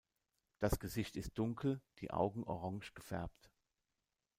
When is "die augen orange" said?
1.99-2.91